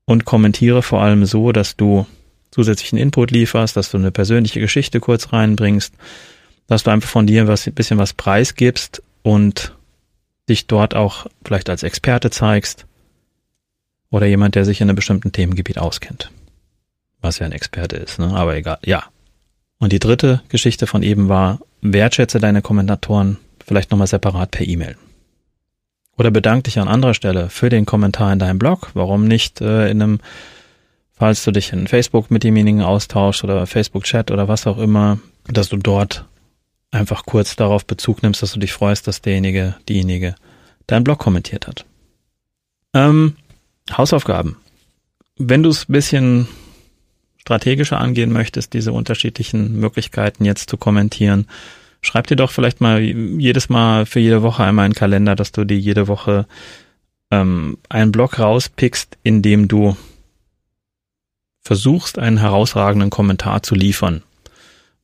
Und 0.04 0.24
kommentiere 0.24 0.82
vor 0.82 1.02
allem 1.02 1.24
so, 1.24 1.50
dass 1.52 1.76
du 1.76 2.06
zusätzlichen 2.50 2.98
Input 2.98 3.30
lieferst, 3.30 3.76
dass 3.76 3.90
du 3.90 3.98
eine 3.98 4.10
persönliche 4.10 4.60
Geschichte 4.60 5.00
kurz 5.00 5.32
reinbringst, 5.32 5.94
dass 6.70 6.84
du 6.84 6.92
einfach 6.92 7.10
von 7.10 7.26
dir 7.26 7.48
was, 7.48 7.66
ein 7.66 7.74
bisschen 7.74 7.98
was 7.98 8.12
preisgibst 8.12 9.02
und 9.22 9.74
dich 10.48 10.68
dort 10.68 10.94
auch 10.94 11.26
vielleicht 11.44 11.68
als 11.68 11.82
Experte 11.82 12.30
zeigst 12.30 12.86
oder 14.08 14.26
jemand, 14.26 14.54
der 14.54 14.64
sich 14.64 14.80
in 14.80 14.88
einem 14.88 14.94
bestimmten 14.94 15.32
Themengebiet 15.32 15.78
auskennt. 15.78 16.30
Was 17.20 17.40
ja 17.40 17.46
ein 17.46 17.52
Experte 17.52 17.96
ist, 17.96 18.20
ne? 18.20 18.32
aber 18.34 18.54
egal, 18.54 18.78
ja. 18.84 19.02
Und 19.80 19.92
die 19.92 19.98
dritte 19.98 20.42
Geschichte 20.48 20.86
von 20.86 21.02
eben 21.02 21.28
war, 21.28 21.58
wertschätze 21.82 22.38
deine 22.38 22.62
Kommentatoren 22.62 23.38
vielleicht 23.66 23.90
nochmal 23.90 24.06
separat 24.06 24.52
per 24.52 24.66
E-Mail. 24.66 24.96
Oder 26.16 26.30
bedank 26.30 26.64
dich 26.64 26.78
an 26.78 26.86
anderer 26.86 27.14
Stelle 27.14 27.50
für 27.50 27.68
den 27.68 27.84
Kommentar 27.84 28.32
in 28.32 28.38
deinem 28.38 28.60
Blog. 28.60 28.90
Warum 28.94 29.26
nicht 29.26 29.60
äh, 29.60 29.90
in 29.90 30.00
einem, 30.00 30.20
falls 31.14 31.42
du 31.42 31.50
dich 31.50 31.72
in 31.72 31.88
Facebook 31.88 32.30
mit 32.30 32.44
demjenigen 32.44 32.82
austauschst 32.82 33.42
oder 33.42 33.66
Facebook-Chat 33.66 34.30
oder 34.30 34.46
was 34.46 34.68
auch 34.68 34.78
immer, 34.78 35.18
dass 35.48 35.68
du 35.68 35.76
dort 35.76 36.26
einfach 36.90 37.24
kurz 37.24 37.56
darauf 37.56 37.84
Bezug 37.84 38.22
nimmst, 38.22 38.42
dass 38.42 38.52
du 38.52 38.60
dich 38.60 38.72
freust, 38.72 39.06
dass 39.06 39.22
derjenige, 39.22 39.76
diejenige 39.88 40.34
deinen 40.86 41.04
Blog 41.04 41.18
kommentiert 41.18 41.66
hat. 41.66 41.84
Ähm, 42.94 43.36
Hausaufgaben. 43.96 44.56
Wenn 45.36 45.62
du 45.62 45.70
es 45.70 45.86
bisschen 45.86 46.48
strategischer 47.38 47.98
angehen 47.98 48.32
möchtest, 48.32 48.74
diese 48.74 48.92
unterschiedlichen 48.92 49.78
Möglichkeiten 49.78 50.44
jetzt 50.44 50.68
zu 50.68 50.76
kommentieren, 50.76 51.46
schreib 52.02 52.26
dir 52.26 52.36
doch 52.36 52.50
vielleicht 52.50 52.80
mal 52.80 53.00
jedes 53.00 53.68
Mal 53.68 54.06
für 54.06 54.20
jede 54.20 54.42
Woche 54.42 54.64
einmal 54.64 54.84
einen 54.84 54.94
Kalender, 54.94 55.34
dass 55.34 55.52
du 55.52 55.64
dir 55.64 55.78
jede 55.78 56.08
Woche 56.08 56.46
ähm, 57.30 57.78
einen 57.88 58.12
Blog 58.12 58.38
rauspickst, 58.38 59.16
in 59.22 59.42
dem 59.42 59.68
du 59.68 59.96
versuchst, 61.62 62.18
einen 62.18 62.38
herausragenden 62.38 63.10
Kommentar 63.10 63.62
zu 63.62 63.74
liefern. 63.74 64.22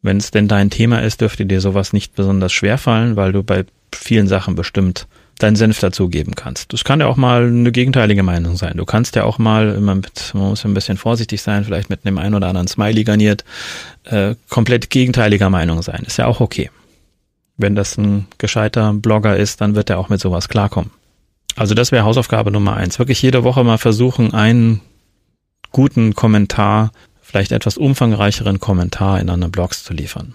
Wenn 0.02 0.18
es 0.18 0.30
denn 0.30 0.48
dein 0.48 0.70
Thema 0.70 1.02
ist, 1.02 1.20
dürfte 1.20 1.46
dir 1.46 1.60
sowas 1.60 1.92
nicht 1.92 2.14
besonders 2.14 2.52
schwer 2.52 2.78
fallen, 2.78 3.16
weil 3.16 3.32
du 3.32 3.42
bei 3.42 3.64
vielen 3.92 4.28
Sachen 4.28 4.54
bestimmt 4.54 5.06
deinen 5.38 5.56
Senf 5.56 5.80
dazugeben 5.80 6.34
kannst. 6.34 6.72
Das 6.72 6.84
kann 6.84 7.00
ja 7.00 7.06
auch 7.06 7.16
mal 7.16 7.46
eine 7.46 7.70
gegenteilige 7.70 8.22
Meinung 8.22 8.56
sein. 8.56 8.76
Du 8.76 8.84
kannst 8.84 9.16
ja 9.16 9.24
auch 9.24 9.38
mal 9.38 9.74
immer 9.74 9.94
mit, 9.94 10.32
man 10.34 10.50
muss 10.50 10.64
ein 10.64 10.74
bisschen 10.74 10.96
vorsichtig 10.96 11.42
sein, 11.42 11.64
vielleicht 11.64 11.90
mit 11.90 12.06
einem 12.06 12.18
ein 12.18 12.34
oder 12.34 12.48
anderen 12.48 12.68
Smiley 12.68 13.04
garniert, 13.04 13.44
äh, 14.04 14.34
komplett 14.48 14.88
gegenteiliger 14.88 15.50
Meinung 15.50 15.82
sein. 15.82 16.04
Ist 16.06 16.16
ja 16.16 16.26
auch 16.26 16.40
okay. 16.40 16.70
Wenn 17.58 17.74
das 17.74 17.98
ein 17.98 18.26
gescheiter 18.38 18.92
Blogger 18.94 19.36
ist, 19.36 19.60
dann 19.60 19.74
wird 19.74 19.90
er 19.90 19.98
auch 19.98 20.08
mit 20.08 20.20
sowas 20.20 20.48
klarkommen. 20.48 20.90
Also 21.54 21.74
das 21.74 21.92
wäre 21.92 22.04
Hausaufgabe 22.04 22.50
Nummer 22.50 22.76
eins. 22.76 22.98
Wirklich 22.98 23.20
jede 23.20 23.44
Woche 23.44 23.64
mal 23.64 23.78
versuchen, 23.78 24.34
einen 24.34 24.80
guten 25.70 26.14
Kommentar 26.14 26.92
vielleicht 27.26 27.50
etwas 27.50 27.76
umfangreicheren 27.76 28.60
Kommentar 28.60 29.20
in 29.20 29.28
anderen 29.28 29.50
Blogs 29.50 29.82
zu 29.82 29.92
liefern. 29.92 30.34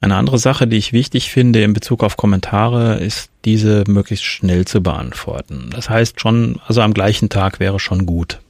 Eine 0.00 0.16
andere 0.16 0.38
Sache, 0.38 0.66
die 0.66 0.76
ich 0.76 0.92
wichtig 0.92 1.30
finde 1.30 1.62
in 1.62 1.72
Bezug 1.72 2.02
auf 2.02 2.16
Kommentare, 2.16 2.96
ist 2.96 3.30
diese 3.44 3.84
möglichst 3.86 4.24
schnell 4.24 4.64
zu 4.64 4.82
beantworten. 4.82 5.70
Das 5.70 5.88
heißt 5.88 6.20
schon, 6.20 6.60
also 6.66 6.82
am 6.82 6.94
gleichen 6.94 7.28
Tag 7.28 7.60
wäre 7.60 7.78
schon 7.78 8.06
gut, 8.06 8.40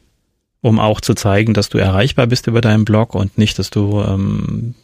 um 0.62 0.80
auch 0.80 1.00
zu 1.00 1.14
zeigen, 1.14 1.52
dass 1.54 1.68
du 1.68 1.78
erreichbar 1.78 2.26
bist 2.26 2.46
über 2.46 2.62
deinen 2.62 2.84
Blog 2.86 3.14
und 3.14 3.36
nicht, 3.38 3.58
dass 3.58 3.70
du 3.70 4.02
ähm, 4.02 4.74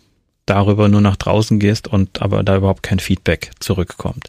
darüber 0.44 0.88
nur 0.88 1.00
nach 1.00 1.16
draußen 1.16 1.58
gehst 1.58 1.88
und 1.88 2.20
aber 2.20 2.42
da 2.42 2.56
überhaupt 2.56 2.82
kein 2.82 2.98
Feedback 2.98 3.52
zurückkommt. 3.58 4.28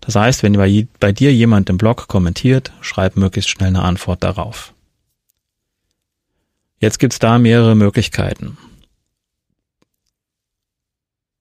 Das 0.00 0.16
heißt, 0.16 0.42
wenn 0.42 0.54
bei, 0.54 0.86
bei 0.98 1.12
dir 1.12 1.32
jemand 1.32 1.70
im 1.70 1.78
Blog 1.78 2.08
kommentiert, 2.08 2.72
schreib 2.80 3.16
möglichst 3.16 3.50
schnell 3.50 3.68
eine 3.68 3.82
Antwort 3.82 4.24
darauf. 4.24 4.74
Jetzt 6.80 6.98
gibt's 6.98 7.18
da 7.18 7.38
mehrere 7.38 7.74
Möglichkeiten. 7.74 8.56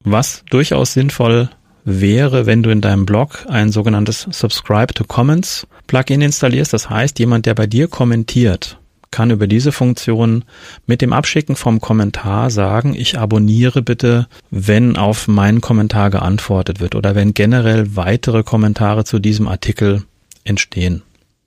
Was 0.03 0.43
durchaus 0.49 0.93
sinnvoll 0.93 1.49
wäre, 1.85 2.45
wenn 2.45 2.61
du 2.61 2.69
in 2.69 2.81
deinem 2.81 3.05
Blog 3.05 3.45
ein 3.47 3.71
sogenanntes 3.71 4.27
Subscribe 4.29 4.93
to 4.93 5.03
Comments 5.05 5.65
Plugin 5.87 6.21
installierst. 6.21 6.73
Das 6.73 6.89
heißt, 6.89 7.17
jemand, 7.19 7.45
der 7.45 7.55
bei 7.55 7.67
dir 7.67 7.87
kommentiert, 7.87 8.77
kann 9.11 9.31
über 9.31 9.47
diese 9.47 9.71
Funktion 9.71 10.45
mit 10.85 11.01
dem 11.01 11.13
Abschicken 11.13 11.55
vom 11.55 11.81
Kommentar 11.81 12.51
sagen, 12.51 12.93
ich 12.93 13.17
abonniere 13.17 13.81
bitte, 13.81 14.27
wenn 14.51 14.97
auf 14.97 15.27
meinen 15.27 15.61
Kommentar 15.61 16.11
geantwortet 16.11 16.79
wird 16.79 16.95
oder 16.95 17.15
wenn 17.15 17.33
generell 17.33 17.95
weitere 17.95 18.43
Kommentare 18.43 19.05
zu 19.05 19.19
diesem 19.19 19.47
Artikel 19.47 20.03
entstehen. 20.43 21.01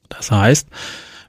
Das 0.08 0.30
heißt, 0.30 0.66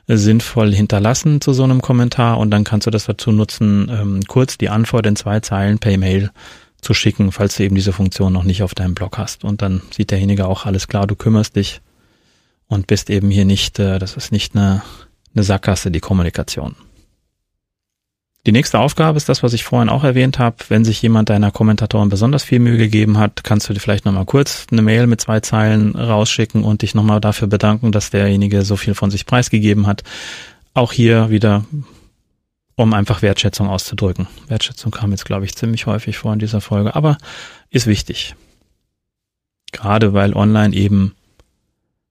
sinnvoll 0.07 0.73
hinterlassen 0.73 1.41
zu 1.41 1.51
so 1.53 1.63
einem 1.63 1.81
Kommentar 1.81 2.37
und 2.37 2.51
dann 2.51 2.63
kannst 2.63 2.85
du 2.85 2.91
das 2.91 3.05
dazu 3.05 3.31
nutzen, 3.31 3.89
ähm, 3.89 4.21
kurz 4.27 4.57
die 4.57 4.69
Antwort 4.69 5.07
in 5.07 5.15
zwei 5.15 5.39
Zeilen 5.39 5.79
per 5.79 5.91
E-Mail 5.91 6.29
zu 6.79 6.93
schicken, 6.93 7.31
falls 7.31 7.55
du 7.55 7.63
eben 7.63 7.75
diese 7.75 7.93
Funktion 7.93 8.31
noch 8.31 8.43
nicht 8.43 8.61
auf 8.61 8.75
deinem 8.75 8.93
Blog 8.93 9.17
hast. 9.17 9.43
Und 9.43 9.63
dann 9.63 9.81
sieht 9.91 10.11
derjenige 10.11 10.45
auch 10.45 10.67
alles 10.67 10.87
klar, 10.87 11.07
du 11.07 11.15
kümmerst 11.15 11.55
dich 11.55 11.81
und 12.67 12.85
bist 12.85 13.09
eben 13.09 13.31
hier 13.31 13.45
nicht, 13.45 13.79
äh, 13.79 13.97
das 13.97 14.15
ist 14.15 14.31
nicht 14.31 14.55
eine, 14.55 14.83
eine 15.33 15.43
Sackgasse, 15.43 15.89
die 15.89 15.99
Kommunikation. 15.99 16.75
Die 18.45 18.51
nächste 18.51 18.77
Aufgabe 18.77 19.17
ist 19.17 19.27
das, 19.27 19.41
was 19.41 19.53
ich 19.53 19.63
vorhin 19.63 19.89
auch 19.89 20.03
erwähnt 20.03 20.37
habe. 20.37 20.57
Wenn 20.69 20.85
sich 20.85 21.01
jemand 21.01 21.29
deiner 21.29 21.49
Kommentatoren 21.49 22.09
besonders 22.09 22.43
viel 22.43 22.59
Mühe 22.59 22.77
gegeben 22.77 23.17
hat, 23.17 23.43
kannst 23.43 23.67
du 23.67 23.73
dir 23.73 23.79
vielleicht 23.79 24.05
nochmal 24.05 24.25
kurz 24.25 24.67
eine 24.71 24.83
Mail 24.83 25.07
mit 25.07 25.19
zwei 25.19 25.39
Zeilen 25.39 25.95
rausschicken 25.95 26.63
und 26.63 26.83
dich 26.83 26.93
nochmal 26.93 27.19
dafür 27.19 27.47
bedanken, 27.47 27.91
dass 27.91 28.11
derjenige 28.11 28.61
so 28.61 28.75
viel 28.75 28.93
von 28.93 29.09
sich 29.09 29.25
preisgegeben 29.25 29.87
hat. 29.87 30.03
Auch 30.75 30.91
hier 30.91 31.31
wieder, 31.31 31.65
um 32.75 32.93
einfach 32.93 33.23
Wertschätzung 33.23 33.67
auszudrücken. 33.67 34.27
Wertschätzung 34.47 34.91
kam 34.91 35.09
jetzt, 35.09 35.25
glaube 35.25 35.45
ich, 35.45 35.55
ziemlich 35.55 35.87
häufig 35.87 36.17
vor 36.17 36.31
in 36.31 36.39
dieser 36.39 36.61
Folge, 36.61 36.95
aber 36.95 37.17
ist 37.71 37.87
wichtig. 37.87 38.35
Gerade 39.71 40.13
weil 40.13 40.35
online 40.35 40.75
eben 40.75 41.15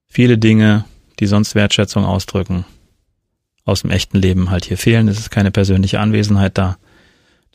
viele 0.09 0.37
Dinge, 0.37 0.85
die 1.21 1.27
sonst 1.27 1.55
Wertschätzung 1.55 2.05
ausdrücken, 2.05 2.65
aus 3.65 3.83
dem 3.83 3.91
echten 3.91 4.19
Leben 4.19 4.51
halt 4.51 4.65
hier 4.65 4.79
fehlen. 4.79 5.09
Es 5.09 5.19
ist 5.19 5.31
keine 5.31 5.51
persönliche 5.51 6.01
Anwesenheit 6.01 6.59
da. 6.59 6.77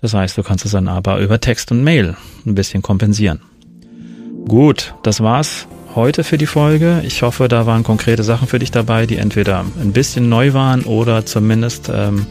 Das 0.02 0.14
heißt, 0.14 0.38
du 0.38 0.44
kannst 0.44 0.66
es 0.66 0.72
dann 0.72 0.88
aber 0.88 1.20
über 1.20 1.40
Text 1.40 1.72
und 1.72 1.84
Mail 1.84 2.16
ein 2.46 2.56
bisschen 2.56 2.82
kompensieren. 2.82 3.42
Gut, 4.48 4.96
das 5.04 5.22
war's 5.22 5.68
heute 5.96 6.24
für 6.24 6.38
die 6.38 6.46
Folge. 6.46 7.02
Ich 7.06 7.22
hoffe, 7.22 7.48
da 7.48 7.66
waren 7.66 7.84
konkrete 7.84 8.24
Sachen 8.24 8.48
für 8.48 8.60
dich 8.60 8.72
dabei, 8.72 9.06
die 9.06 9.18
entweder 9.18 9.66
ein 9.82 9.92
bisschen 9.92 10.30
neu 10.30 10.54
waren 10.54 10.84
oder 10.84 11.26
zumindest 11.26 11.92
ähm, 11.94 12.26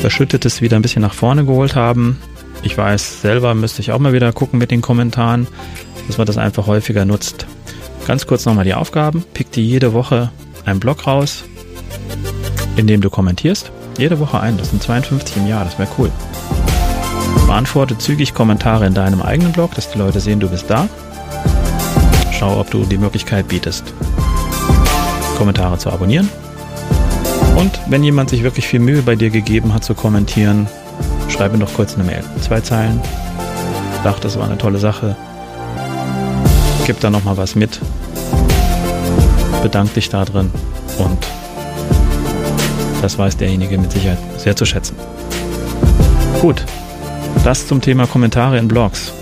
Verschüttetes 0.00 0.60
wieder 0.60 0.76
ein 0.76 0.82
bisschen 0.82 1.02
nach 1.02 1.14
vorne 1.14 1.44
geholt 1.44 1.74
haben. 1.74 2.18
Ich 2.62 2.76
weiß, 2.76 3.22
selber 3.22 3.54
müsste 3.54 3.80
ich 3.80 3.92
auch 3.92 3.98
mal 3.98 4.12
wieder 4.12 4.32
gucken 4.32 4.58
mit 4.58 4.70
den 4.70 4.82
Kommentaren, 4.82 5.46
dass 6.06 6.18
man 6.18 6.26
das 6.26 6.38
einfach 6.38 6.66
häufiger 6.66 7.04
nutzt. 7.04 7.46
Ganz 8.06 8.26
kurz 8.26 8.44
nochmal 8.44 8.64
die 8.64 8.74
Aufgaben. 8.74 9.24
Pick 9.34 9.50
dir 9.52 9.64
jede 9.64 9.92
Woche 9.92 10.30
einen 10.64 10.80
Blog 10.80 11.06
raus, 11.06 11.44
indem 12.76 13.00
du 13.00 13.10
kommentierst. 13.10 13.72
Jede 13.98 14.18
Woche 14.18 14.40
ein, 14.40 14.56
das 14.58 14.70
sind 14.70 14.82
52 14.82 15.38
im 15.38 15.46
Jahr, 15.46 15.64
das 15.64 15.78
wäre 15.78 15.88
cool. 15.98 16.10
Beantworte 17.46 17.96
zügig 17.96 18.34
Kommentare 18.34 18.86
in 18.86 18.94
deinem 18.94 19.22
eigenen 19.22 19.52
Blog, 19.52 19.74
dass 19.74 19.90
die 19.90 19.98
Leute 19.98 20.20
sehen, 20.20 20.40
du 20.40 20.48
bist 20.48 20.68
da. 20.68 20.88
Schau, 22.32 22.60
ob 22.60 22.70
du 22.70 22.84
die 22.84 22.98
Möglichkeit 22.98 23.48
bietest, 23.48 23.84
Kommentare 25.38 25.78
zu 25.78 25.90
abonnieren. 25.90 26.28
Und 27.56 27.80
wenn 27.88 28.04
jemand 28.04 28.30
sich 28.30 28.42
wirklich 28.42 28.66
viel 28.66 28.80
Mühe 28.80 29.00
bei 29.02 29.16
dir 29.16 29.30
gegeben 29.30 29.72
hat 29.72 29.84
zu 29.84 29.94
kommentieren, 29.94 30.68
schreib 31.28 31.54
ihm 31.54 31.60
doch 31.60 31.72
kurz 31.72 31.94
eine 31.94 32.04
Mail. 32.04 32.22
Zwei 32.42 32.60
Zeilen. 32.60 33.00
Sag, 34.04 34.20
das 34.20 34.38
war 34.38 34.46
eine 34.46 34.58
tolle 34.58 34.78
Sache. 34.78 35.16
Gib 36.86 37.00
da 37.00 37.10
nochmal 37.10 37.36
was 37.36 37.54
mit. 37.54 37.80
Bedank 39.62 39.94
dich 39.94 40.10
da 40.10 40.24
drin 40.24 40.50
und 40.98 41.26
das 43.02 43.18
weiß 43.18 43.36
derjenige 43.36 43.78
mit 43.78 43.92
Sicherheit 43.92 44.18
sehr 44.38 44.56
zu 44.56 44.64
schätzen. 44.64 44.96
Gut, 46.40 46.64
das 47.44 47.66
zum 47.66 47.80
Thema 47.80 48.06
Kommentare 48.06 48.58
in 48.58 48.68
Blogs. 48.68 49.12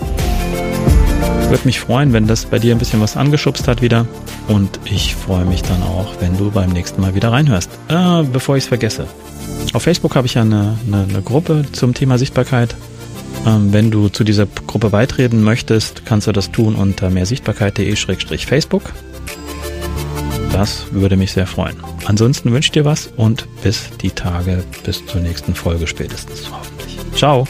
Würde 1.49 1.67
mich 1.67 1.79
freuen, 1.79 2.13
wenn 2.13 2.27
das 2.27 2.47
bei 2.47 2.59
dir 2.59 2.75
ein 2.75 2.79
bisschen 2.79 3.01
was 3.01 3.17
angeschubst 3.17 3.69
hat 3.69 3.83
wieder. 3.83 4.07
Und 4.49 4.81
ich 4.85 5.15
freue 5.15 5.45
mich 5.45 5.63
dann 5.63 5.83
auch, 5.83 6.07
wenn 6.21 6.37
du 6.37 6.51
beim 6.51 6.71
nächsten 6.71 7.01
Mal 7.01 7.15
wieder 7.15 7.33
reinhörst. 7.33 7.71
Äh, 7.89 8.23
bevor 8.25 8.57
ich 8.57 8.65
es 8.65 8.69
vergesse. 8.69 9.07
Auf 9.73 9.83
Facebook 9.83 10.17
habe 10.17 10.27
ich 10.27 10.35
ja 10.35 10.43
eine, 10.43 10.79
eine, 10.87 11.07
eine, 11.09 11.23
Gruppe 11.23 11.65
zum 11.73 11.95
Thema 11.95 12.19
Sichtbarkeit. 12.19 12.75
Ähm, 13.47 13.73
wenn 13.73 13.91
du 13.91 14.09
zu 14.09 14.25
dieser 14.25 14.47
Gruppe 14.47 14.91
beitreten 14.91 15.43
möchtest, 15.43 16.05
kannst 16.07 16.27
du 16.27 16.33
das 16.33 16.51
tun 16.51 16.75
unter 16.75 17.11
mehrsichtbarkeit.de-facebook. 17.11 18.83
Das 20.55 20.93
würde 20.93 21.17
mich 21.17 21.33
sehr 21.33 21.49
freuen. 21.49 21.77
Ansonsten 22.05 22.53
wünsche 22.53 22.69
ich 22.69 22.73
dir 22.73 22.85
was 22.85 23.09
und 23.17 23.49
bis 23.65 23.91
die 24.01 24.11
Tage, 24.11 24.63
bis 24.85 25.05
zur 25.05 25.21
nächsten 25.21 25.53
Folge 25.53 25.89
spätestens 25.89 26.49
hoffentlich. 26.49 26.97
Ciao! 27.17 27.49